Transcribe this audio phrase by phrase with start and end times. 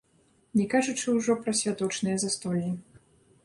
[0.59, 2.69] Не кажучы ўжо пра святочныя застоллі.